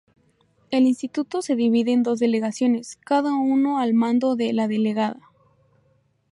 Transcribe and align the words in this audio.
El 0.71 0.87
instituto 0.87 1.43
se 1.43 1.55
divide 1.55 1.91
en 1.91 2.01
dos 2.01 2.17
delegaciones, 2.17 2.97
cada 3.05 3.35
uno 3.35 3.77
al 3.77 3.93
mando 3.93 4.35
de 4.35 4.51
la 4.51 4.67
delegada. 4.67 5.29